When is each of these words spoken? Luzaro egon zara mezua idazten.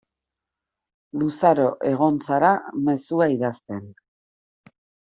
Luzaro 1.23 1.67
egon 1.91 2.19
zara 2.31 2.57
mezua 2.91 3.31
idazten. 3.37 3.89